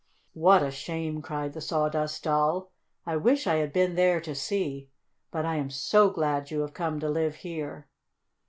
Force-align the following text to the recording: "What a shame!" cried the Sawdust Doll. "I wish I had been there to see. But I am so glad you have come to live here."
"What 0.33 0.63
a 0.63 0.71
shame!" 0.71 1.21
cried 1.21 1.53
the 1.53 1.61
Sawdust 1.61 2.23
Doll. 2.23 2.71
"I 3.05 3.17
wish 3.17 3.45
I 3.45 3.57
had 3.57 3.71
been 3.71 3.93
there 3.93 4.19
to 4.21 4.33
see. 4.33 4.89
But 5.29 5.45
I 5.45 5.57
am 5.57 5.69
so 5.69 6.09
glad 6.09 6.49
you 6.49 6.61
have 6.61 6.73
come 6.73 6.99
to 7.01 7.07
live 7.07 7.35
here." 7.35 7.87